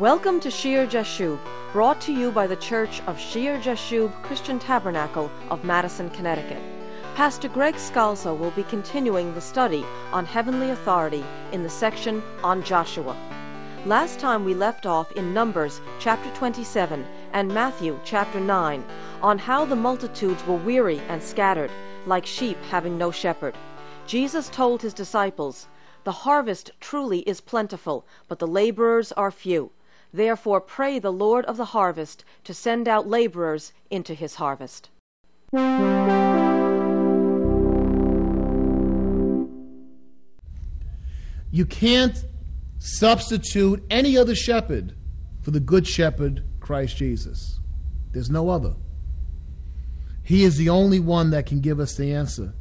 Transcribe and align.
Welcome 0.00 0.40
to 0.40 0.50
Shear 0.50 0.86
Jashub, 0.86 1.38
brought 1.74 2.00
to 2.00 2.12
you 2.14 2.32
by 2.32 2.46
the 2.46 2.56
Church 2.56 3.02
of 3.02 3.20
Shear 3.20 3.58
Jashub 3.58 4.10
Christian 4.22 4.58
Tabernacle 4.58 5.30
of 5.50 5.62
Madison, 5.62 6.08
Connecticut. 6.08 6.62
Pastor 7.16 7.48
Greg 7.50 7.74
Scalzo 7.74 8.34
will 8.34 8.52
be 8.52 8.62
continuing 8.62 9.34
the 9.34 9.42
study 9.42 9.84
on 10.10 10.24
heavenly 10.24 10.70
authority 10.70 11.22
in 11.52 11.62
the 11.62 11.68
section 11.68 12.22
on 12.42 12.62
Joshua. 12.62 13.14
Last 13.84 14.18
time 14.18 14.42
we 14.42 14.54
left 14.54 14.86
off 14.86 15.12
in 15.12 15.34
Numbers 15.34 15.82
chapter 15.98 16.30
27 16.30 17.04
and 17.34 17.52
Matthew 17.52 18.00
chapter 18.02 18.40
9 18.40 18.82
on 19.20 19.36
how 19.36 19.66
the 19.66 19.76
multitudes 19.76 20.42
were 20.46 20.56
weary 20.56 21.00
and 21.10 21.22
scattered, 21.22 21.70
like 22.06 22.24
sheep 22.24 22.56
having 22.70 22.96
no 22.96 23.10
shepherd. 23.10 23.54
Jesus 24.06 24.48
told 24.48 24.80
his 24.80 24.94
disciples, 24.94 25.68
The 26.04 26.24
harvest 26.24 26.70
truly 26.80 27.18
is 27.28 27.42
plentiful, 27.42 28.06
but 28.28 28.38
the 28.38 28.46
laborers 28.46 29.12
are 29.12 29.30
few. 29.30 29.70
Therefore 30.12 30.60
pray 30.60 30.98
the 30.98 31.12
Lord 31.12 31.44
of 31.44 31.56
the 31.56 31.66
harvest 31.66 32.24
to 32.44 32.54
send 32.54 32.88
out 32.88 33.08
laborers 33.08 33.72
into 33.90 34.14
his 34.14 34.36
harvest. 34.36 34.90
You 41.52 41.66
can't 41.66 42.24
substitute 42.78 43.84
any 43.90 44.16
other 44.16 44.34
shepherd 44.34 44.94
for 45.42 45.50
the 45.50 45.60
good 45.60 45.86
shepherd, 45.86 46.44
Christ 46.60 46.96
Jesus. 46.96 47.58
There's 48.12 48.30
no 48.30 48.48
other. 48.48 48.74
He 50.22 50.44
is 50.44 50.56
the 50.56 50.68
only 50.68 51.00
one 51.00 51.30
that 51.30 51.46
can 51.46 51.60
give 51.60 51.80
us 51.80 51.96
the 51.96 52.12
answer. 52.12 52.54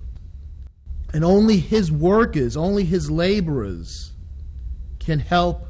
And 1.13 1.23
only 1.23 1.57
his 1.57 1.91
workers, 1.91 2.55
only 2.57 2.83
his 2.83 3.09
laborers 3.09 4.13
can 4.99 5.19
help 5.19 5.68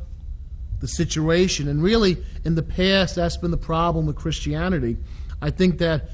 the 0.80 0.88
situation. 0.88 1.68
And 1.68 1.84
really, 1.84 2.18
in 2.46 2.56
the 2.56 2.64
past, 2.64 3.16
that's 3.16 3.38
been 3.38 3.52
the 3.52 3.58
problem 3.58 4.06
with 4.06 4.16
Christianity. 4.16 4.98
I 5.42 5.50
think 5.50 5.78
that 5.80 6.10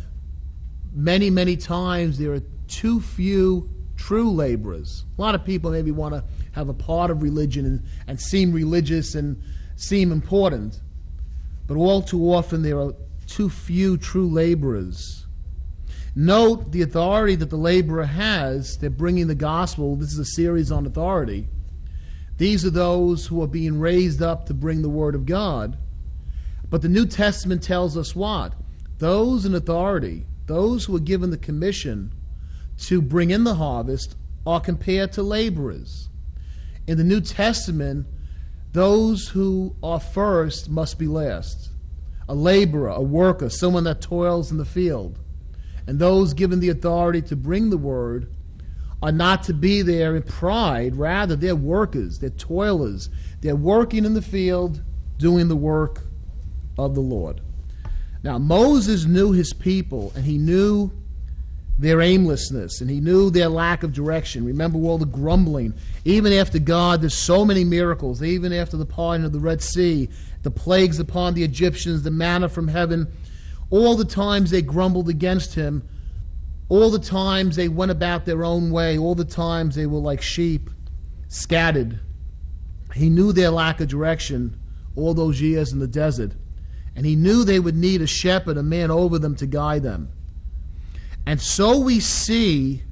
many, 0.94 1.30
many 1.30 1.58
times 1.58 2.18
there 2.18 2.34
are 2.34 2.42
too 2.68 3.00
few 3.00 3.70
true 3.98 4.32
laborers. 4.32 5.04
A 5.18 5.22
lot 5.22 5.36
of 5.36 5.46
people 5.46 5.72
maybe 5.72 5.92
want 5.92 6.14
to 6.14 6.24
have 6.54 6.70
a 6.70 6.74
part 6.74 7.12
of 7.12 7.22
religion 7.22 7.66
and, 7.66 7.84
and 8.08 8.20
seem 8.20 8.52
religious 8.52 9.16
and 9.16 9.42
seem 9.76 10.12
important, 10.12 10.80
but 11.68 11.76
all 11.76 12.02
too 12.02 12.34
often 12.34 12.62
there 12.62 12.80
are 12.80 12.94
too 13.28 13.50
few 13.50 13.98
true 13.98 14.28
laborers. 14.28 15.26
Note 16.16 16.72
the 16.72 16.82
authority 16.82 17.36
that 17.36 17.50
the 17.50 17.58
laborer 17.58 18.06
has. 18.06 18.78
They're 18.78 18.90
bringing 18.90 19.28
the 19.28 19.36
gospel. 19.36 19.98
This 19.98 20.14
is 20.14 20.20
a 20.20 20.26
series 20.26 20.72
on 20.72 20.86
authority. 20.86 21.48
These 22.38 22.66
are 22.66 22.72
those 22.72 23.28
who 23.28 23.42
are 23.42 23.48
being 23.48 23.80
raised 23.80 24.22
up 24.22 24.46
to 24.48 24.54
bring 24.54 24.82
the 24.82 24.90
word 24.90 25.16
of 25.16 25.26
God. 25.26 25.78
But 26.70 26.82
the 26.82 26.90
New 26.90 27.06
Testament 27.06 27.64
tells 27.64 27.96
us 27.96 28.16
what? 28.16 28.54
Those 28.98 29.46
in 29.46 29.56
authority, 29.56 30.26
those 30.46 30.86
who 30.86 30.96
are 30.96 31.00
given 31.00 31.30
the 31.30 31.38
commission 31.38 32.12
to 32.80 33.02
bring 33.02 33.30
in 33.30 33.44
the 33.44 33.56
harvest, 33.56 34.16
are 34.46 34.60
compared 34.60 35.12
to 35.14 35.24
laborers. 35.24 36.10
In 36.88 36.98
the 36.98 37.04
New 37.04 37.22
Testament, 37.22 38.06
those 38.74 39.30
who 39.30 39.76
are 39.82 40.00
first 40.00 40.70
must 40.70 41.00
be 41.00 41.08
last. 41.08 41.70
A 42.28 42.36
laborer, 42.36 42.90
a 42.90 43.02
worker, 43.02 43.50
someone 43.50 43.86
that 43.86 44.02
toils 44.02 44.52
in 44.52 44.58
the 44.58 44.66
field. 44.66 45.20
And 45.88 46.00
those 46.00 46.34
given 46.34 46.60
the 46.60 46.70
authority 46.70 47.22
to 47.24 47.36
bring 47.36 47.70
the 47.70 47.78
word 47.78 48.35
are 49.02 49.12
not 49.12 49.44
to 49.44 49.54
be 49.54 49.82
there 49.82 50.16
in 50.16 50.24
pride. 50.24 50.96
Rather, 50.96 51.36
they're 51.36 51.56
workers, 51.56 52.20
they're 52.20 52.30
toilers. 52.32 53.10
They're 53.42 53.56
working 53.56 54.06
in 54.06 54.14
the 54.14 54.22
field, 54.22 54.82
doing 55.18 55.48
the 55.48 55.56
work 55.56 56.02
of 56.78 56.96
the 56.96 57.02
Lord. 57.02 57.42
Now, 58.24 58.38
Moses 58.40 59.06
knew 59.06 59.32
his 59.32 59.54
people, 59.54 60.12
and 60.16 60.26
he 60.26 60.38
knew 60.38 60.92
their 61.78 62.02
aimlessness, 62.02 62.82
and 62.82 62.90
he 62.90 63.02
knew 63.02 63.30
their 63.30 63.50
lack 63.50 63.84
of 63.84 63.94
direction. 63.94 64.46
Remember 64.46 64.80
all 64.80 64.98
the 64.98 65.06
grumbling. 65.06 65.74
Even 66.06 66.32
after 66.34 66.58
God, 66.58 67.02
there's 67.02 67.14
so 67.14 67.44
many 67.44 67.64
miracles. 67.64 68.24
Even 68.24 68.54
after 68.54 68.78
the 68.78 68.86
parting 68.86 69.26
of 69.26 69.34
the 69.34 69.40
Red 69.40 69.62
Sea, 69.62 70.10
the 70.42 70.52
plagues 70.52 71.00
upon 71.00 71.34
the 71.34 71.44
Egyptians, 71.44 72.04
the 72.04 72.12
manna 72.12 72.48
from 72.48 72.70
heaven, 72.70 73.12
all 73.70 73.96
the 73.96 74.06
times 74.06 74.52
they 74.52 74.62
grumbled 74.62 75.10
against 75.10 75.56
him 75.56 75.88
all 76.68 76.90
the 76.90 77.00
times 77.00 77.56
they 77.56 77.68
went 77.68 77.92
about 77.92 78.26
their 78.26 78.44
own 78.44 78.72
way, 78.72 78.98
all 78.98 79.16
the 79.16 79.26
times 79.26 79.76
they 79.76 79.86
were 79.86 80.00
like 80.00 80.22
sheep, 80.22 80.70
scattered. 81.28 82.00
He 82.94 83.10
knew 83.10 83.32
their 83.32 83.52
lack 83.52 83.82
of 83.82 83.88
direction 83.88 84.60
all 84.96 85.14
those 85.14 85.42
years 85.42 85.74
in 85.74 85.80
the 85.80 85.88
desert, 85.88 86.32
and 86.96 87.06
he 87.06 87.16
knew 87.16 87.44
they 87.44 87.60
would 87.60 87.76
need 87.76 88.02
a 88.02 88.08
shepherd, 88.08 88.58
a 88.58 88.64
man 88.64 88.90
over 88.90 89.20
them 89.20 89.36
to 89.36 89.46
guide 89.46 89.84
them. 89.84 90.10
And 91.26 91.42
so 91.42 91.80
we 91.80 92.00
see 92.00 92.84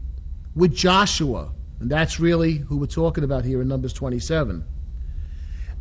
with 0.55 0.75
Joshua, 0.75 1.51
and 1.79 1.89
that's 1.89 2.19
really 2.19 2.55
who 2.57 2.77
we're 2.77 2.85
talking 2.87 3.23
about 3.23 3.45
here 3.45 3.61
in 3.61 3.67
Numbers 3.67 3.93
27. 3.93 4.65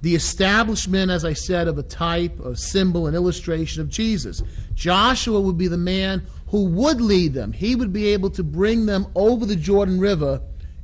The 0.03 0.15
establishment, 0.15 1.11
as 1.11 1.25
I 1.25 1.33
said, 1.33 1.69
of 1.69 1.79
a 1.79 1.83
type, 1.83 2.39
a 2.41 2.57
symbol, 2.57 3.07
an 3.07 3.15
illustration 3.15 3.81
of 3.81 3.89
Jesus. 3.89 4.43
Joshua 4.75 5.41
would 5.41 5.57
be 5.57 5.69
the 5.69 5.77
man 5.77 6.27
who 6.49 6.65
would 6.67 7.01
lead 7.01 7.35
them. 7.35 7.53
He 7.53 7.75
would 7.77 7.93
be 7.93 8.09
able 8.09 8.31
to 8.31 8.43
bring 8.43 8.87
them 8.87 9.07
over 9.15 9.47
the 9.47 9.57
Jordan 9.57 10.01
River 10.01 10.41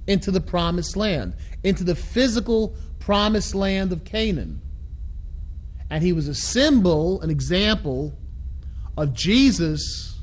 into 0.07 0.31
the 0.31 0.41
promised 0.41 0.97
land, 0.97 1.35
into 1.63 1.85
the 1.85 1.95
physical 1.95 2.77
promised 3.01 3.55
land 3.55 3.93
of 3.93 4.05
Canaan. 4.05 4.63
And 5.91 6.03
he 6.03 6.13
was 6.13 6.29
a 6.29 6.35
symbol, 6.35 7.21
an 7.21 7.31
example 7.31 8.17
of 8.97 9.15
Jesus 9.15 10.19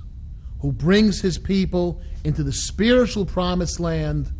who 0.61 0.71
brings 0.71 1.21
his 1.21 1.37
people 1.37 2.01
into 2.23 2.43
the 2.43 2.53
spiritual 2.53 3.25
promised 3.25 3.79
land 3.79 4.31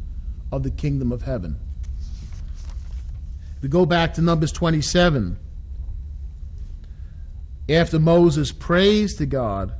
of 0.52 0.64
the 0.64 0.72
kingdom 0.72 1.12
of 1.12 1.22
heaven. 1.22 1.60
We 3.66 3.70
go 3.70 3.88
back 3.88 4.14
to 4.14 4.22
Numbers 4.22 4.52
27, 4.52 5.40
after 7.68 7.98
Moses 7.98 8.52
prays 8.52 9.16
to 9.16 9.26
God, 9.26 9.74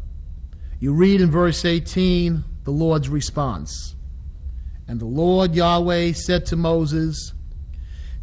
you 0.80 0.92
read 0.92 1.22
in 1.22 1.30
verse 1.30 1.64
18 1.64 2.44
the 2.64 2.72
Lord's 2.72 3.10
response. 3.10 3.94
And 4.88 5.00
the 5.00 5.06
Lord 5.06 5.54
Yahweh 5.54 6.14
said 6.14 6.48
to 6.48 6.56
Moses, 6.56 7.34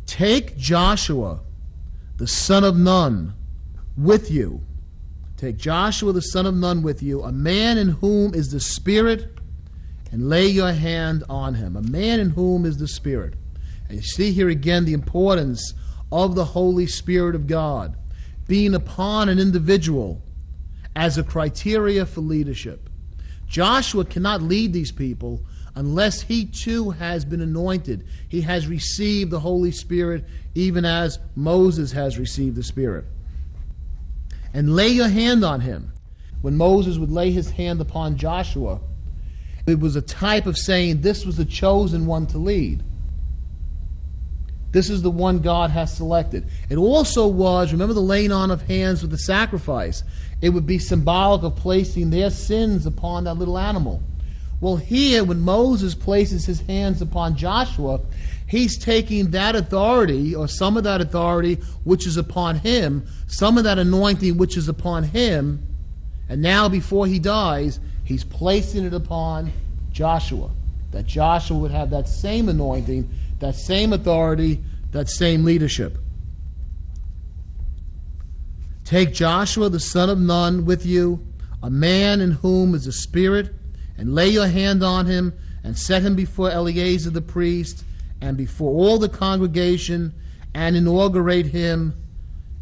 Take 0.05 0.56
Joshua, 0.56 1.39
the 2.17 2.27
son 2.27 2.65
of 2.65 2.77
Nun, 2.77 3.33
with 3.97 4.33
you. 4.33 4.62
Take 5.37 5.59
Joshua, 5.59 6.12
the 6.12 6.23
son 6.23 6.44
of 6.44 6.56
Nun, 6.56 6.83
with 6.83 7.05
you, 7.05 7.23
a 7.23 7.31
man 7.31 7.79
in 7.79 7.91
whom 7.91 8.34
is 8.34 8.50
the 8.50 8.59
Spirit, 8.59 9.39
and 10.11 10.29
lay 10.29 10.49
your 10.49 10.73
hand 10.73 11.23
on 11.29 11.55
him. 11.55 11.77
A 11.77 11.83
man 11.83 12.19
in 12.19 12.31
whom 12.31 12.67
is 12.67 12.79
the 12.79 12.89
Spirit. 12.89 13.34
And 13.88 13.98
you 13.98 14.03
see 14.03 14.32
here 14.32 14.48
again 14.48 14.84
the 14.84 14.93
importance 14.93 15.75
of 16.10 16.34
the 16.34 16.44
Holy 16.44 16.87
Spirit 16.87 17.34
of 17.34 17.47
God 17.47 17.97
being 18.47 18.75
upon 18.75 19.28
an 19.28 19.38
individual 19.38 20.22
as 20.94 21.16
a 21.16 21.22
criteria 21.22 22.04
for 22.04 22.20
leadership. 22.20 22.91
Joshua 23.47 24.04
cannot 24.04 24.43
lead 24.43 24.72
these 24.72 24.93
people 24.93 25.44
unless 25.75 26.22
he 26.22 26.44
too 26.44 26.91
has 26.91 27.25
been 27.25 27.41
anointed. 27.41 28.06
He 28.28 28.43
has 28.43 28.66
received 28.66 29.31
the 29.31 29.41
Holy 29.41 29.72
Spirit, 29.72 30.25
even 30.54 30.84
as 30.84 31.19
Moses 31.34 31.93
has 31.93 32.19
received 32.19 32.56
the 32.56 32.62
Spirit. 32.62 33.04
And 34.53 34.76
lay 34.76 34.88
your 34.88 35.09
hand 35.09 35.44
on 35.44 35.60
him. 35.60 35.93
When 36.43 36.56
Moses 36.56 36.99
would 36.99 37.10
lay 37.10 37.31
his 37.31 37.50
hand 37.50 37.81
upon 37.81 38.16
Joshua, 38.16 38.81
it 39.66 39.78
was 39.78 39.97
a 39.97 40.03
type 40.03 40.47
of 40.47 40.59
saying 40.59 41.00
this 41.00 41.25
was 41.25 41.37
the 41.37 41.44
chosen 41.44 42.06
one 42.06 42.26
to 42.28 42.38
lead. 42.38 42.82
This 44.72 44.88
is 44.88 45.03
the 45.03 45.10
one 45.10 45.41
God 45.41 45.71
has 45.71 45.94
selected. 45.94 46.47
It 46.71 46.77
also 46.77 47.27
was, 47.27 47.72
remember 47.72 47.94
the 47.94 48.00
laying 48.00 48.33
on 48.33 48.50
of 48.50 48.62
hands 48.62 49.02
with 49.02 49.11
the 49.11 49.19
sacrifice. 49.19 50.02
It 50.41 50.49
would 50.49 50.67
be 50.67 50.79
symbolic 50.79 51.43
of 51.43 51.56
placing 51.56 52.11
their 52.11 52.31
sins 52.31 52.87
upon 52.87 53.25
that 53.25 53.35
little 53.35 53.58
animal. 53.58 54.02
Well, 54.61 54.76
here, 54.76 55.25
when 55.25 55.41
Moses 55.41 55.94
places 55.94 56.47
his 56.47 56.61
hands 56.62 57.02
upon 57.02 57.37
Joshua, 57.37 58.00
he's 58.47 58.79
taking 58.79 59.32
that 59.32 59.56
authority, 59.56 60.35
or 60.35 60.49
some 60.49 60.76
of 60.76 60.85
that 60.85 61.00
authority 61.00 61.56
which 61.85 62.06
is 62.06 62.17
upon 62.17 62.56
him, 62.56 63.06
some 63.26 63.58
of 63.58 63.64
that 63.64 63.79
anointing 63.79 64.38
which 64.38 64.56
is 64.56 64.69
upon 64.69 65.05
him, 65.05 65.67
and 66.29 66.41
now 66.41 66.69
before 66.69 67.06
he 67.06 67.19
dies, 67.19 67.79
he's 68.05 68.25
placing 68.25 68.87
it 68.87 68.94
upon 68.94 69.52
Joshua. 69.93 70.50
That 70.93 71.06
Joshua 71.06 71.58
would 71.58 71.73
have 71.73 71.91
that 71.91 72.08
same 72.08 72.49
anointing 72.49 73.11
that 73.43 73.56
same 73.56 73.93
authority, 73.93 74.62
that 74.93 75.09
same 75.09 75.44
leadership. 75.44 75.99
Take 78.85 79.12
Joshua 79.12 79.69
the 79.69 79.81
son 79.81 80.09
of 80.09 80.21
Nun 80.21 80.65
with 80.65 80.87
you, 80.87 81.27
a 81.61 81.69
man 81.69 82.21
in 82.21 82.31
whom 82.31 82.73
is 82.73 82.87
a 82.87 82.93
spirit, 82.93 83.53
and 83.99 84.15
lay 84.15 84.29
your 84.29 84.47
hand 84.47 84.85
on 84.85 85.06
him, 85.06 85.37
and 85.65 85.77
set 85.77 86.03
him 86.03 86.15
before 86.15 86.53
Eleazar 86.53 87.11
the 87.11 87.21
priest, 87.21 87.85
and 88.21 88.37
before 88.37 88.71
all 88.71 88.99
the 88.99 89.09
congregation, 89.09 90.15
and 90.55 90.77
inaugurate 90.77 91.47
him 91.47 91.97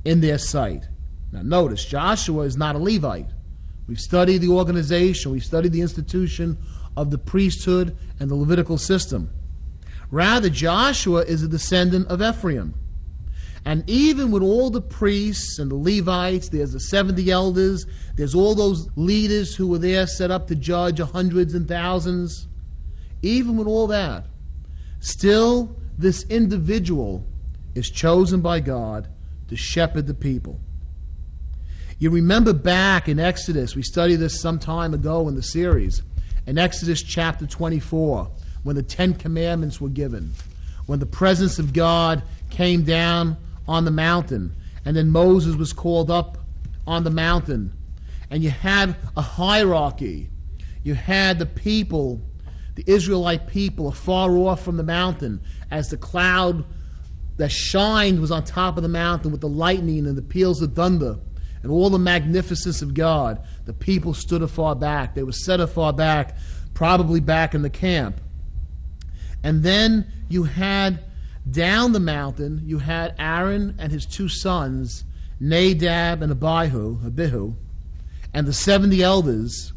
in 0.06 0.22
their 0.22 0.38
sight. 0.38 0.88
Now, 1.30 1.42
notice, 1.42 1.84
Joshua 1.84 2.44
is 2.44 2.56
not 2.56 2.74
a 2.74 2.78
Levite. 2.78 3.28
We've 3.86 4.00
studied 4.00 4.38
the 4.38 4.48
organization, 4.48 5.30
we've 5.32 5.44
studied 5.44 5.72
the 5.72 5.82
institution 5.82 6.56
of 6.96 7.10
the 7.10 7.18
priesthood 7.18 7.98
and 8.18 8.30
the 8.30 8.34
Levitical 8.34 8.78
system. 8.78 9.30
Rather, 10.10 10.48
Joshua 10.48 11.22
is 11.22 11.42
a 11.42 11.48
descendant 11.48 12.08
of 12.08 12.20
Ephraim. 12.20 12.74
And 13.64 13.88
even 13.88 14.30
with 14.30 14.42
all 14.42 14.70
the 14.70 14.80
priests 14.80 15.58
and 15.58 15.70
the 15.70 15.76
Levites, 15.76 16.48
there's 16.48 16.72
the 16.72 16.80
70 16.80 17.30
elders, 17.30 17.86
there's 18.16 18.34
all 18.34 18.54
those 18.54 18.88
leaders 18.96 19.54
who 19.54 19.66
were 19.66 19.78
there 19.78 20.06
set 20.06 20.30
up 20.30 20.48
to 20.48 20.54
judge 20.54 20.98
hundreds 20.98 21.54
and 21.54 21.68
thousands. 21.68 22.48
Even 23.22 23.56
with 23.56 23.66
all 23.66 23.86
that, 23.88 24.24
still 25.00 25.76
this 25.98 26.24
individual 26.30 27.24
is 27.74 27.90
chosen 27.90 28.40
by 28.40 28.60
God 28.60 29.08
to 29.48 29.56
shepherd 29.56 30.06
the 30.06 30.14
people. 30.14 30.58
You 31.98 32.08
remember 32.08 32.54
back 32.54 33.08
in 33.08 33.20
Exodus, 33.20 33.76
we 33.76 33.82
studied 33.82 34.16
this 34.16 34.40
some 34.40 34.58
time 34.58 34.94
ago 34.94 35.28
in 35.28 35.34
the 35.34 35.42
series, 35.42 36.02
in 36.46 36.56
Exodus 36.56 37.02
chapter 37.02 37.46
24, 37.46 38.30
when 38.62 38.76
the 38.76 38.82
Ten 38.82 39.14
Commandments 39.14 39.80
were 39.80 39.88
given, 39.88 40.32
when 40.86 40.98
the 40.98 41.06
presence 41.06 41.58
of 41.58 41.72
God 41.72 42.22
came 42.50 42.82
down 42.82 43.36
on 43.66 43.84
the 43.84 43.90
mountain, 43.90 44.54
and 44.84 44.96
then 44.96 45.08
Moses 45.08 45.56
was 45.56 45.72
called 45.72 46.10
up 46.10 46.38
on 46.86 47.04
the 47.04 47.10
mountain, 47.10 47.72
and 48.30 48.42
you 48.42 48.50
had 48.50 48.96
a 49.16 49.22
hierarchy. 49.22 50.28
You 50.82 50.94
had 50.94 51.38
the 51.38 51.46
people, 51.46 52.20
the 52.74 52.84
Israelite 52.86 53.46
people, 53.46 53.88
afar 53.88 54.30
off 54.30 54.62
from 54.62 54.76
the 54.76 54.82
mountain, 54.82 55.40
as 55.70 55.88
the 55.88 55.96
cloud 55.96 56.64
that 57.36 57.50
shined 57.50 58.20
was 58.20 58.30
on 58.30 58.44
top 58.44 58.76
of 58.76 58.82
the 58.82 58.88
mountain 58.88 59.30
with 59.30 59.40
the 59.40 59.48
lightning 59.48 60.06
and 60.06 60.16
the 60.16 60.22
peals 60.22 60.60
of 60.62 60.74
thunder 60.74 61.18
and 61.62 61.70
all 61.70 61.90
the 61.90 61.98
magnificence 61.98 62.82
of 62.82 62.94
God, 62.94 63.42
the 63.66 63.72
people 63.72 64.14
stood 64.14 64.42
afar 64.42 64.74
back. 64.74 65.14
They 65.14 65.22
were 65.22 65.32
set 65.32 65.60
afar 65.60 65.92
back, 65.92 66.36
probably 66.74 67.20
back 67.20 67.54
in 67.54 67.62
the 67.62 67.70
camp. 67.70 68.20
And 69.42 69.62
then 69.62 70.10
you 70.28 70.44
had 70.44 71.04
down 71.50 71.92
the 71.92 72.00
mountain, 72.00 72.62
you 72.64 72.78
had 72.78 73.14
Aaron 73.18 73.74
and 73.78 73.90
his 73.90 74.06
two 74.06 74.28
sons, 74.28 75.04
Nadab 75.38 76.22
and 76.22 76.30
Abihu, 76.30 76.98
Abihu, 77.04 77.54
and 78.34 78.46
the 78.46 78.52
70 78.52 79.02
elders. 79.02 79.72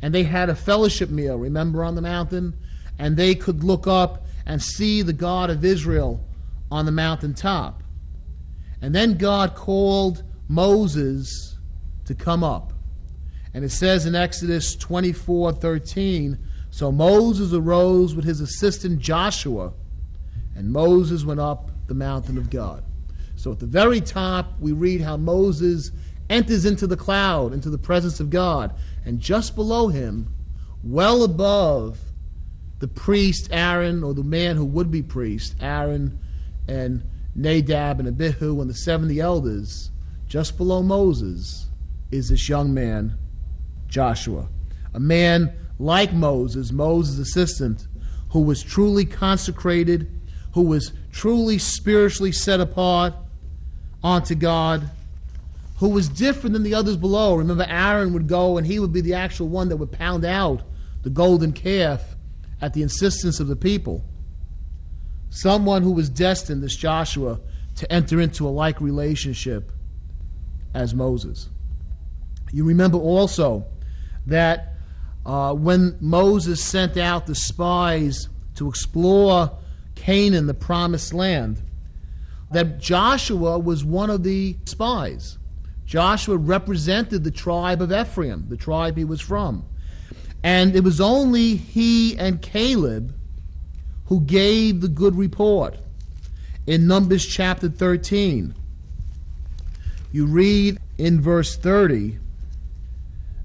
And 0.00 0.14
they 0.14 0.24
had 0.24 0.48
a 0.48 0.54
fellowship 0.54 1.10
meal, 1.10 1.36
remember, 1.36 1.82
on 1.82 1.94
the 1.94 2.02
mountain? 2.02 2.54
And 2.98 3.16
they 3.16 3.34
could 3.34 3.64
look 3.64 3.86
up 3.86 4.24
and 4.46 4.62
see 4.62 5.02
the 5.02 5.12
God 5.12 5.50
of 5.50 5.64
Israel 5.64 6.24
on 6.70 6.84
the 6.84 6.92
mountaintop. 6.92 7.82
And 8.80 8.94
then 8.94 9.16
God 9.16 9.54
called 9.54 10.22
Moses 10.48 11.56
to 12.04 12.14
come 12.14 12.44
up. 12.44 12.72
And 13.54 13.64
it 13.64 13.70
says 13.70 14.04
in 14.04 14.14
Exodus 14.14 14.76
24 14.76 15.52
13, 15.52 16.38
so 16.74 16.90
Moses 16.90 17.52
arose 17.52 18.16
with 18.16 18.24
his 18.24 18.40
assistant 18.40 18.98
Joshua, 18.98 19.72
and 20.56 20.72
Moses 20.72 21.24
went 21.24 21.38
up 21.38 21.70
the 21.86 21.94
mountain 21.94 22.36
of 22.36 22.50
God. 22.50 22.82
So 23.36 23.52
at 23.52 23.60
the 23.60 23.66
very 23.66 24.00
top, 24.00 24.58
we 24.58 24.72
read 24.72 25.00
how 25.00 25.16
Moses 25.16 25.92
enters 26.28 26.64
into 26.64 26.88
the 26.88 26.96
cloud, 26.96 27.52
into 27.52 27.70
the 27.70 27.78
presence 27.78 28.18
of 28.18 28.28
God. 28.28 28.74
And 29.04 29.20
just 29.20 29.54
below 29.54 29.86
him, 29.86 30.34
well 30.82 31.22
above 31.22 32.00
the 32.80 32.88
priest 32.88 33.50
Aaron, 33.52 34.02
or 34.02 34.12
the 34.12 34.24
man 34.24 34.56
who 34.56 34.64
would 34.64 34.90
be 34.90 35.00
priest, 35.00 35.54
Aaron 35.60 36.18
and 36.66 37.04
Nadab 37.36 38.00
and 38.00 38.08
Abihu 38.08 38.60
and 38.60 38.68
the 38.68 38.74
70 38.74 39.20
elders, 39.20 39.92
just 40.26 40.56
below 40.56 40.82
Moses 40.82 41.68
is 42.10 42.30
this 42.30 42.48
young 42.48 42.74
man, 42.74 43.16
Joshua. 43.86 44.48
A 44.92 44.98
man 44.98 45.56
like 45.78 46.12
Moses, 46.12 46.72
Moses' 46.72 47.18
assistant, 47.18 47.86
who 48.30 48.40
was 48.40 48.62
truly 48.62 49.04
consecrated, 49.04 50.10
who 50.52 50.62
was 50.62 50.92
truly 51.12 51.58
spiritually 51.58 52.32
set 52.32 52.60
apart 52.60 53.14
unto 54.02 54.34
God, 54.34 54.88
who 55.78 55.88
was 55.88 56.08
different 56.08 56.52
than 56.52 56.62
the 56.62 56.74
others 56.74 56.96
below. 56.96 57.34
Remember, 57.34 57.66
Aaron 57.68 58.12
would 58.12 58.28
go 58.28 58.58
and 58.58 58.66
he 58.66 58.78
would 58.78 58.92
be 58.92 59.00
the 59.00 59.14
actual 59.14 59.48
one 59.48 59.68
that 59.68 59.76
would 59.76 59.92
pound 59.92 60.24
out 60.24 60.62
the 61.02 61.10
golden 61.10 61.52
calf 61.52 62.14
at 62.60 62.72
the 62.72 62.82
insistence 62.82 63.40
of 63.40 63.48
the 63.48 63.56
people. 63.56 64.04
Someone 65.30 65.82
who 65.82 65.92
was 65.92 66.08
destined, 66.08 66.62
this 66.62 66.76
Joshua, 66.76 67.40
to 67.76 67.92
enter 67.92 68.20
into 68.20 68.46
a 68.46 68.50
like 68.50 68.80
relationship 68.80 69.72
as 70.72 70.94
Moses. 70.94 71.48
You 72.52 72.64
remember 72.64 72.98
also 72.98 73.66
that 74.26 74.73
uh, 75.26 75.54
when 75.54 75.96
Moses 76.00 76.62
sent 76.62 76.96
out 76.96 77.26
the 77.26 77.34
spies 77.34 78.28
to 78.56 78.68
explore 78.68 79.50
Canaan, 79.94 80.46
the 80.46 80.54
promised 80.54 81.14
land, 81.14 81.62
that 82.50 82.78
Joshua 82.78 83.58
was 83.58 83.84
one 83.84 84.10
of 84.10 84.22
the 84.22 84.56
spies. 84.64 85.38
Joshua 85.86 86.36
represented 86.36 87.24
the 87.24 87.30
tribe 87.30 87.82
of 87.82 87.92
Ephraim, 87.92 88.46
the 88.48 88.56
tribe 88.56 88.96
he 88.96 89.04
was 89.04 89.20
from. 89.20 89.64
And 90.42 90.76
it 90.76 90.84
was 90.84 91.00
only 91.00 91.56
he 91.56 92.16
and 92.18 92.40
Caleb 92.40 93.14
who 94.06 94.20
gave 94.20 94.80
the 94.80 94.88
good 94.88 95.16
report. 95.16 95.76
In 96.66 96.86
Numbers 96.86 97.24
chapter 97.26 97.68
13, 97.68 98.54
you 100.12 100.26
read 100.26 100.78
in 100.98 101.20
verse 101.20 101.56
30, 101.56 102.18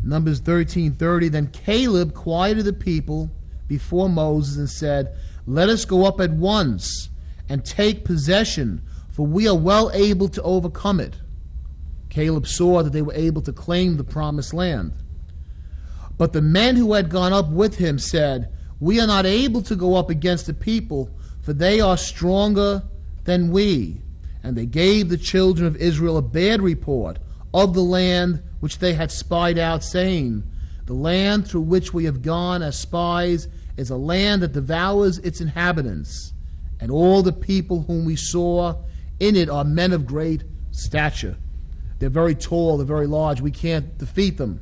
Numbers 0.03 0.39
13 0.39 0.93
30, 0.93 1.29
then 1.29 1.47
Caleb 1.47 2.13
quieted 2.13 2.65
the 2.65 2.73
people 2.73 3.29
before 3.67 4.09
Moses 4.09 4.57
and 4.57 4.69
said, 4.69 5.15
Let 5.45 5.69
us 5.69 5.85
go 5.85 6.05
up 6.05 6.19
at 6.19 6.31
once 6.31 7.09
and 7.47 7.65
take 7.65 8.05
possession, 8.05 8.81
for 9.09 9.25
we 9.25 9.47
are 9.47 9.57
well 9.57 9.91
able 9.93 10.29
to 10.29 10.41
overcome 10.41 10.99
it. 10.99 11.15
Caleb 12.09 12.47
saw 12.47 12.81
that 12.81 12.93
they 12.93 13.01
were 13.01 13.13
able 13.13 13.41
to 13.41 13.53
claim 13.53 13.97
the 13.97 14.03
promised 14.03 14.53
land. 14.53 14.93
But 16.17 16.33
the 16.33 16.41
men 16.41 16.75
who 16.75 16.93
had 16.93 17.09
gone 17.09 17.33
up 17.33 17.49
with 17.49 17.75
him 17.75 17.99
said, 17.99 18.51
We 18.79 18.99
are 18.99 19.07
not 19.07 19.25
able 19.25 19.61
to 19.63 19.75
go 19.75 19.95
up 19.95 20.09
against 20.09 20.47
the 20.47 20.53
people, 20.53 21.09
for 21.41 21.53
they 21.53 21.79
are 21.79 21.97
stronger 21.97 22.83
than 23.25 23.51
we 23.51 24.01
and 24.43 24.55
they 24.55 24.65
gave 24.65 25.09
the 25.09 25.17
children 25.17 25.67
of 25.67 25.75
Israel 25.77 26.17
a 26.17 26.21
bad 26.21 26.61
report 26.61 27.19
of 27.53 27.73
the 27.73 27.83
land 27.83 28.41
which 28.59 28.79
they 28.79 28.93
had 28.93 29.11
spied 29.11 29.57
out, 29.57 29.83
saying, 29.83 30.43
The 30.85 30.93
land 30.93 31.47
through 31.47 31.61
which 31.61 31.93
we 31.93 32.05
have 32.05 32.21
gone 32.21 32.61
as 32.61 32.79
spies 32.79 33.47
is 33.77 33.89
a 33.89 33.97
land 33.97 34.41
that 34.41 34.53
devours 34.53 35.17
its 35.19 35.41
inhabitants, 35.41 36.33
and 36.79 36.91
all 36.91 37.23
the 37.23 37.33
people 37.33 37.83
whom 37.83 38.05
we 38.05 38.15
saw 38.15 38.75
in 39.19 39.35
it 39.35 39.49
are 39.49 39.63
men 39.63 39.93
of 39.93 40.05
great 40.05 40.43
stature. 40.71 41.37
They're 41.99 42.09
very 42.09 42.35
tall, 42.35 42.77
they're 42.77 42.85
very 42.85 43.07
large. 43.07 43.41
We 43.41 43.51
can't 43.51 43.97
defeat 43.97 44.37
them. 44.37 44.61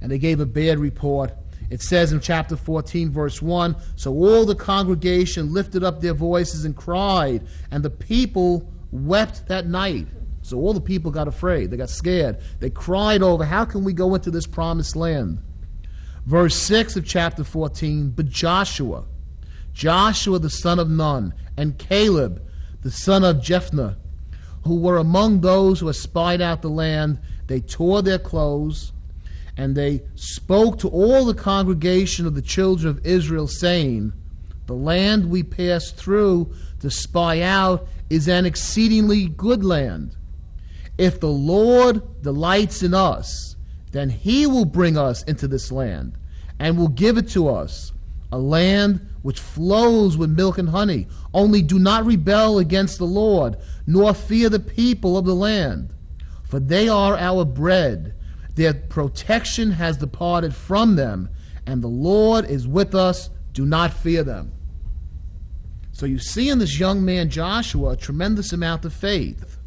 And 0.00 0.10
they 0.10 0.18
gave 0.18 0.40
a 0.40 0.46
bad 0.46 0.78
report 0.78 1.32
it 1.70 1.82
says 1.82 2.12
in 2.12 2.20
chapter 2.20 2.56
14, 2.56 3.10
verse 3.10 3.42
1 3.42 3.76
So 3.96 4.12
all 4.12 4.46
the 4.46 4.54
congregation 4.54 5.52
lifted 5.52 5.84
up 5.84 6.00
their 6.00 6.14
voices 6.14 6.64
and 6.64 6.74
cried, 6.74 7.46
and 7.70 7.82
the 7.82 7.90
people 7.90 8.70
wept 8.90 9.46
that 9.48 9.66
night. 9.66 10.06
So 10.48 10.58
all 10.58 10.72
the 10.72 10.80
people 10.80 11.10
got 11.10 11.28
afraid. 11.28 11.70
They 11.70 11.76
got 11.76 11.90
scared. 11.90 12.38
They 12.60 12.70
cried 12.70 13.22
over, 13.22 13.44
How 13.44 13.64
can 13.64 13.84
we 13.84 13.92
go 13.92 14.14
into 14.14 14.30
this 14.30 14.46
promised 14.46 14.96
land? 14.96 15.38
Verse 16.26 16.56
6 16.56 16.96
of 16.96 17.06
chapter 17.06 17.44
14 17.44 18.10
But 18.10 18.28
Joshua, 18.28 19.04
Joshua 19.72 20.38
the 20.38 20.50
son 20.50 20.78
of 20.78 20.90
Nun, 20.90 21.34
and 21.56 21.78
Caleb 21.78 22.42
the 22.82 22.90
son 22.90 23.24
of 23.24 23.36
Jephunneh, 23.36 23.96
who 24.64 24.76
were 24.76 24.98
among 24.98 25.40
those 25.40 25.80
who 25.80 25.86
had 25.86 25.96
spied 25.96 26.40
out 26.40 26.62
the 26.62 26.70
land, 26.70 27.18
they 27.46 27.60
tore 27.60 28.02
their 28.02 28.18
clothes 28.18 28.92
and 29.58 29.74
they 29.74 30.02
spoke 30.14 30.78
to 30.78 30.88
all 30.88 31.24
the 31.24 31.34
congregation 31.34 32.26
of 32.26 32.36
the 32.36 32.42
children 32.42 32.88
of 32.88 33.04
Israel, 33.04 33.48
saying, 33.48 34.12
The 34.66 34.74
land 34.74 35.28
we 35.28 35.42
passed 35.42 35.96
through 35.96 36.54
to 36.80 36.90
spy 36.90 37.40
out 37.40 37.88
is 38.08 38.28
an 38.28 38.46
exceedingly 38.46 39.26
good 39.26 39.64
land. 39.64 40.14
If 40.98 41.20
the 41.20 41.28
Lord 41.28 42.22
delights 42.22 42.82
in 42.82 42.92
us, 42.92 43.56
then 43.92 44.10
he 44.10 44.46
will 44.46 44.64
bring 44.64 44.98
us 44.98 45.22
into 45.22 45.48
this 45.48 45.72
land 45.72 46.18
and 46.58 46.76
will 46.76 46.88
give 46.88 47.16
it 47.16 47.28
to 47.30 47.48
us, 47.48 47.92
a 48.30 48.38
land 48.38 49.00
which 49.22 49.40
flows 49.40 50.16
with 50.16 50.36
milk 50.36 50.58
and 50.58 50.68
honey. 50.68 51.06
Only 51.32 51.62
do 51.62 51.78
not 51.78 52.04
rebel 52.04 52.58
against 52.58 52.98
the 52.98 53.06
Lord, 53.06 53.56
nor 53.86 54.12
fear 54.12 54.48
the 54.50 54.60
people 54.60 55.16
of 55.16 55.24
the 55.24 55.34
land, 55.34 55.94
for 56.42 56.60
they 56.60 56.88
are 56.88 57.16
our 57.16 57.44
bread 57.44 58.14
their 58.58 58.74
protection 58.74 59.70
has 59.70 59.98
departed 59.98 60.52
from 60.52 60.96
them, 60.96 61.28
and 61.64 61.80
the 61.80 61.86
Lord 61.86 62.44
is 62.44 62.66
with 62.66 62.92
us. 62.92 63.30
Do 63.52 63.64
not 63.64 63.92
fear 63.92 64.24
them. 64.24 64.50
So 65.92 66.06
you 66.06 66.18
see 66.18 66.48
in 66.48 66.58
this 66.58 66.76
young 66.76 67.04
man 67.04 67.30
Joshua 67.30 67.90
a 67.90 67.96
tremendous 67.96 68.52
amount 68.52 68.84
of 68.84 68.92
faith. 68.92 69.57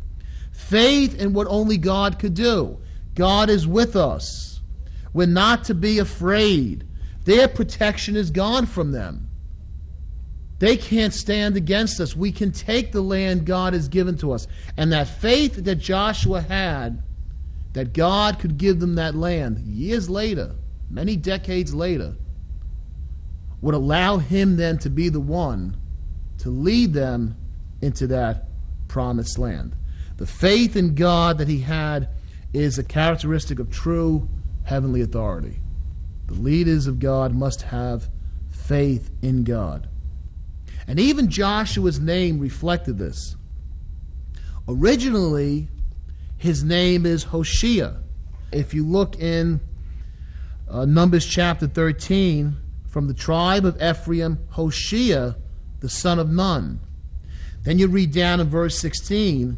Faith 0.68 1.20
in 1.20 1.34
what 1.34 1.48
only 1.48 1.78
God 1.78 2.18
could 2.18 2.34
do. 2.34 2.80
God 3.14 3.50
is 3.50 3.68
with 3.68 3.96
us. 3.96 4.62
We're 5.14 5.28
not 5.28 5.66
to 5.66 5.74
be 5.74 6.00
afraid. 6.00 6.88
Their 7.26 7.48
protection 7.48 8.16
is 8.16 8.32
gone 8.32 8.66
from 8.66 8.92
them. 8.92 9.28
They 10.60 10.78
can't 10.78 11.14
stand 11.14 11.58
against 11.58 12.00
us. 12.00 12.16
We 12.16 12.32
can 12.32 12.52
take 12.52 12.92
the 12.92 13.02
land 13.02 13.46
God 13.46 13.74
has 13.74 13.90
given 13.90 14.18
to 14.20 14.32
us. 14.32 14.48
And 14.78 14.94
that 14.94 15.08
faith 15.08 15.56
that 15.56 15.76
Joshua 15.76 16.40
had, 16.40 17.04
that 17.74 17.94
God 17.94 18.40
could 18.40 18.58
give 18.58 18.80
them 18.80 18.96
that 18.96 19.16
land 19.16 19.60
years 19.60 20.10
later, 20.10 20.56
many 20.90 21.18
decades 21.18 21.74
later, 21.74 22.16
would 23.60 23.76
allow 23.76 24.18
him 24.18 24.56
then 24.56 24.78
to 24.80 24.90
be 24.90 25.10
the 25.10 25.20
one 25.20 25.76
to 26.38 26.50
lead 26.50 26.94
them 26.94 27.36
into 27.82 28.08
that 28.08 28.46
promised 28.88 29.38
land. 29.38 29.76
The 30.22 30.28
faith 30.28 30.76
in 30.76 30.94
God 30.94 31.40
that 31.40 31.48
he 31.48 31.62
had 31.62 32.10
is 32.54 32.78
a 32.78 32.84
characteristic 32.84 33.58
of 33.58 33.72
true 33.72 34.30
heavenly 34.62 35.02
authority. 35.02 35.60
The 36.28 36.36
leaders 36.36 36.86
of 36.86 37.00
God 37.00 37.34
must 37.34 37.64
have 37.64 38.08
faith 38.52 39.10
in 39.24 39.44
God. 39.44 39.90
And 40.86 41.00
even 41.00 41.32
Joshua's 41.32 42.00
name 42.00 42.38
reflected 42.38 43.00
this. 43.00 43.36
Originally, 44.68 45.70
his 46.38 46.64
name 46.64 47.08
is 47.08 47.24
Hoshea. 47.24 47.96
If 48.52 48.76
you 48.76 48.86
look 48.86 49.18
in 49.18 49.60
uh, 50.70 50.86
Numbers 50.86 51.26
chapter 51.26 51.66
13, 51.66 52.56
from 52.88 53.08
the 53.08 53.16
tribe 53.16 53.66
of 53.66 53.82
Ephraim, 53.82 54.38
Hoshea, 54.52 55.34
the 55.80 55.90
son 55.90 56.20
of 56.20 56.30
Nun. 56.30 56.80
Then 57.64 57.80
you 57.80 57.88
read 57.88 58.12
down 58.12 58.40
in 58.40 58.50
verse 58.50 58.78
16 58.78 59.58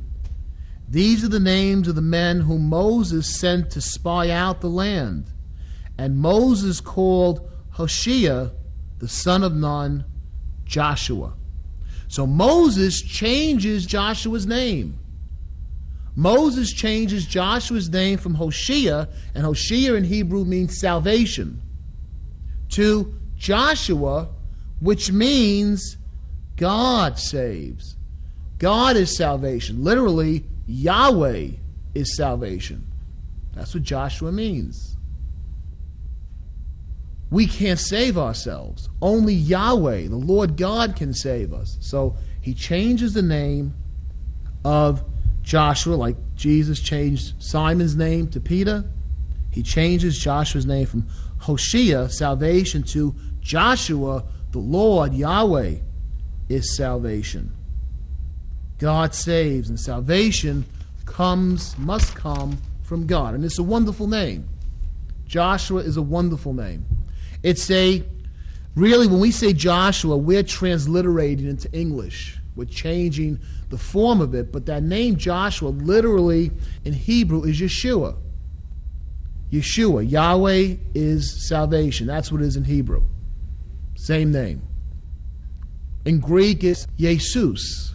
These 0.93 1.23
are 1.23 1.29
the 1.29 1.39
names 1.39 1.87
of 1.87 1.95
the 1.95 2.03
men 2.03 2.41
whom 2.41 2.69
Moses 2.69 3.39
sent 3.39 3.71
to 3.71 3.81
spy 3.81 4.29
out 4.29 4.61
the 4.61 4.69
land. 4.69 5.25
And 5.97 6.19
Moses 6.19 6.79
called 6.79 7.49
Hoshea, 7.71 8.51
the 8.99 9.07
son 9.07 9.43
of 9.43 9.55
Nun, 9.55 10.05
Joshua. 10.65 11.33
So 12.07 12.27
Moses 12.27 13.01
changes 13.01 13.87
Joshua's 13.87 14.45
name. 14.45 14.99
Moses 16.15 16.71
changes 16.71 17.25
Joshua's 17.25 17.89
name 17.89 18.19
from 18.19 18.35
Hoshea, 18.35 19.07
and 19.33 19.45
Hoshea 19.45 19.97
in 19.97 20.03
Hebrew 20.03 20.45
means 20.45 20.79
salvation, 20.79 21.59
to 22.69 23.19
Joshua, 23.35 24.29
which 24.79 25.11
means 25.11 25.97
God 26.55 27.17
saves. 27.17 27.95
God 28.59 28.95
is 28.95 29.17
salvation. 29.17 29.83
Literally, 29.83 30.45
Yahweh 30.65 31.49
is 31.93 32.15
salvation. 32.15 32.87
That's 33.53 33.73
what 33.73 33.83
Joshua 33.83 34.31
means. 34.31 34.97
We 37.29 37.47
can't 37.47 37.79
save 37.79 38.17
ourselves. 38.17 38.89
Only 39.01 39.33
Yahweh, 39.33 40.07
the 40.07 40.15
Lord 40.15 40.55
God, 40.55 40.95
can 40.95 41.13
save 41.13 41.53
us. 41.53 41.77
So 41.81 42.15
he 42.41 42.53
changes 42.53 43.13
the 43.13 43.21
name 43.21 43.73
of 44.63 45.03
Joshua, 45.41 45.95
like 45.95 46.15
Jesus 46.35 46.79
changed 46.79 47.41
Simon's 47.41 47.95
name 47.95 48.27
to 48.29 48.39
Peter. 48.39 48.85
He 49.51 49.61
changes 49.61 50.17
Joshua's 50.17 50.65
name 50.65 50.85
from 50.85 51.07
Hoshea, 51.39 52.09
salvation, 52.09 52.83
to 52.83 53.13
Joshua, 53.41 54.23
the 54.51 54.59
Lord, 54.59 55.13
Yahweh, 55.13 55.75
is 56.49 56.75
salvation. 56.77 57.53
God 58.83 59.15
saves, 59.15 59.69
and 59.69 59.79
salvation 59.79 60.65
comes, 61.05 61.73
must 61.77 62.15
come 62.15 62.57
from 62.81 63.07
God. 63.07 63.33
And 63.33 63.45
it's 63.45 63.57
a 63.57 63.63
wonderful 63.63 64.07
name. 64.07 64.49
Joshua 65.25 65.79
is 65.79 65.95
a 65.95 66.01
wonderful 66.01 66.53
name. 66.53 66.85
It's 67.43 67.71
a, 67.71 68.03
really, 68.75 69.07
when 69.07 69.21
we 69.21 69.31
say 69.31 69.53
Joshua, 69.53 70.17
we're 70.17 70.43
transliterating 70.43 71.47
into 71.47 71.71
English. 71.71 72.37
We're 72.57 72.65
changing 72.65 73.39
the 73.69 73.77
form 73.77 74.19
of 74.19 74.35
it, 74.35 74.51
but 74.51 74.65
that 74.65 74.83
name 74.83 75.15
Joshua 75.15 75.69
literally 75.69 76.51
in 76.83 76.91
Hebrew 76.91 77.45
is 77.45 77.61
Yeshua. 77.61 78.17
Yeshua. 79.49 80.11
Yahweh 80.11 80.75
is 80.93 81.47
salvation. 81.47 82.05
That's 82.05 82.33
what 82.33 82.41
it 82.41 82.47
is 82.47 82.57
in 82.57 82.65
Hebrew. 82.65 83.03
Same 83.95 84.33
name. 84.33 84.61
In 86.03 86.19
Greek, 86.19 86.65
it's 86.65 86.85
Jesus. 86.97 87.92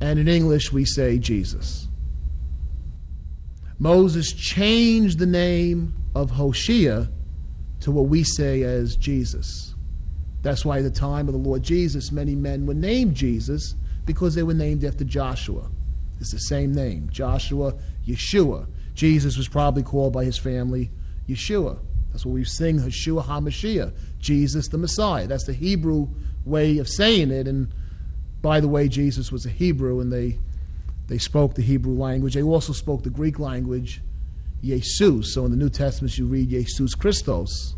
And 0.00 0.18
in 0.18 0.28
English, 0.28 0.72
we 0.72 0.84
say 0.84 1.18
Jesus. 1.18 1.88
Moses 3.78 4.32
changed 4.32 5.18
the 5.18 5.26
name 5.26 5.94
of 6.14 6.30
Hoshea 6.30 7.08
to 7.80 7.90
what 7.90 8.06
we 8.06 8.24
say 8.24 8.62
as 8.62 8.96
Jesus. 8.96 9.74
That's 10.42 10.64
why 10.64 10.78
at 10.78 10.84
the 10.84 10.90
time 10.90 11.28
of 11.28 11.34
the 11.34 11.38
Lord 11.38 11.62
Jesus, 11.62 12.12
many 12.12 12.34
men 12.34 12.66
were 12.66 12.74
named 12.74 13.14
Jesus 13.14 13.74
because 14.04 14.34
they 14.34 14.42
were 14.42 14.54
named 14.54 14.84
after 14.84 15.04
Joshua. 15.04 15.68
It's 16.20 16.32
the 16.32 16.38
same 16.38 16.72
name 16.72 17.08
Joshua, 17.10 17.74
Yeshua. 18.06 18.66
Jesus 18.94 19.36
was 19.36 19.48
probably 19.48 19.82
called 19.82 20.12
by 20.12 20.24
his 20.24 20.38
family 20.38 20.90
Yeshua. 21.28 21.78
That's 22.10 22.24
what 22.26 22.32
we 22.32 22.44
sing, 22.44 22.80
Yeshua 22.80 23.24
HaMashiach, 23.24 23.92
Jesus 24.18 24.68
the 24.68 24.78
Messiah. 24.78 25.26
That's 25.26 25.44
the 25.44 25.52
Hebrew 25.52 26.08
way 26.44 26.78
of 26.78 26.88
saying 26.88 27.30
it. 27.30 27.46
And 27.46 27.72
by 28.42 28.60
the 28.60 28.68
way, 28.68 28.88
Jesus 28.88 29.32
was 29.32 29.46
a 29.46 29.50
Hebrew, 29.50 30.00
and 30.00 30.12
they, 30.12 30.38
they 31.08 31.18
spoke 31.18 31.54
the 31.54 31.62
Hebrew 31.62 31.94
language. 31.94 32.34
They 32.34 32.42
also 32.42 32.72
spoke 32.72 33.02
the 33.02 33.10
Greek 33.10 33.38
language, 33.38 34.00
Jesus. 34.62 35.34
So 35.34 35.44
in 35.44 35.50
the 35.50 35.56
New 35.56 35.70
Testament, 35.70 36.16
you 36.16 36.26
read 36.26 36.48
Jesus 36.48 36.94
Christos, 36.94 37.74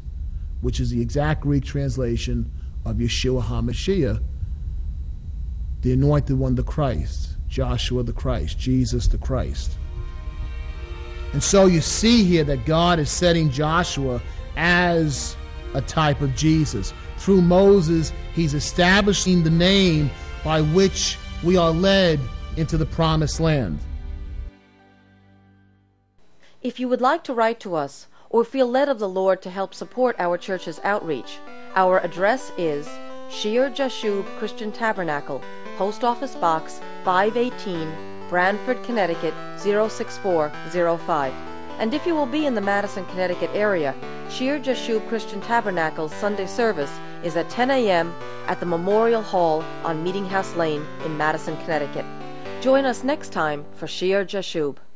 which 0.60 0.80
is 0.80 0.90
the 0.90 1.00
exact 1.00 1.42
Greek 1.42 1.64
translation 1.64 2.50
of 2.84 2.96
Yeshua 2.96 3.42
HaMashiach, 3.42 4.22
the 5.82 5.92
anointed 5.92 6.38
one, 6.38 6.54
the 6.54 6.62
Christ, 6.62 7.36
Joshua 7.48 8.02
the 8.02 8.12
Christ, 8.12 8.58
Jesus 8.58 9.06
the 9.08 9.18
Christ. 9.18 9.72
And 11.32 11.42
so 11.42 11.66
you 11.66 11.80
see 11.80 12.24
here 12.24 12.44
that 12.44 12.66
God 12.66 12.98
is 12.98 13.10
setting 13.10 13.50
Joshua 13.50 14.20
as 14.56 15.36
a 15.74 15.80
type 15.80 16.20
of 16.20 16.34
Jesus. 16.34 16.92
Through 17.18 17.42
Moses, 17.42 18.12
he's 18.34 18.54
establishing 18.54 19.42
the 19.44 19.50
name 19.50 20.10
by 20.44 20.61
which 20.61 21.18
we 21.42 21.56
are 21.56 21.70
led 21.70 22.20
into 22.56 22.76
the 22.76 22.87
promised 22.87 23.40
land. 23.40 23.78
If 26.62 26.78
you 26.78 26.88
would 26.88 27.00
like 27.00 27.25
to 27.25 27.35
write 27.35 27.61
to 27.61 27.75
us 27.75 28.06
or 28.28 28.44
feel 28.44 28.68
led 28.68 28.88
of 28.88 28.99
the 28.99 29.09
Lord 29.09 29.40
to 29.42 29.50
help 29.50 29.73
support 29.75 30.16
our 30.18 30.37
church's 30.37 30.80
outreach, 30.85 31.38
our 31.75 31.99
address 32.00 32.52
is 32.59 32.88
Shear 33.30 33.70
Jashub 33.70 34.26
Christian 34.38 34.73
Tabernacle, 34.73 35.40
Post 35.78 36.04
Office 36.04 36.35
Box 36.35 36.80
518, 37.04 38.28
Branford, 38.28 38.82
Connecticut 38.82 39.35
06405. 39.59 41.32
And 41.78 41.94
if 41.94 42.06
you 42.06 42.14
will 42.14 42.26
be 42.26 42.44
in 42.44 42.54
the 42.54 42.61
Madison, 42.61 43.06
Connecticut 43.06 43.50
area, 43.54 43.94
Shear 44.28 44.61
Jashub 44.61 45.09
Christian 45.09 45.40
Tabernacle's 45.40 46.12
Sunday 46.14 46.47
service 46.47 46.92
is 47.24 47.36
at 47.36 47.48
10 47.48 47.70
a.m. 47.70 48.14
at 48.46 48.60
the 48.60 48.66
Memorial 48.66 49.22
Hall 49.22 49.62
on 49.84 50.02
Meeting 50.02 50.26
House 50.26 50.54
Lane 50.56 50.84
in 51.04 51.16
Madison, 51.16 51.56
Connecticut. 51.58 52.04
Join 52.60 52.84
us 52.84 53.04
next 53.04 53.32
time 53.32 53.64
for 53.74 53.86
Shear 53.86 54.24
Jashub. 54.24 54.76